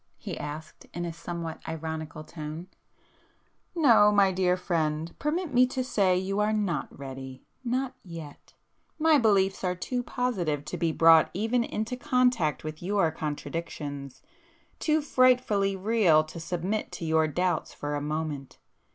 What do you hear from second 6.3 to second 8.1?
are not ready—not